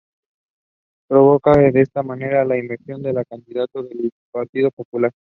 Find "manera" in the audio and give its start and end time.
2.01-2.43